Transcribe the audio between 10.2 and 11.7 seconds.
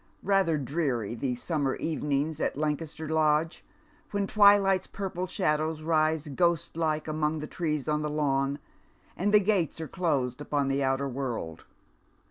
upon the outer world.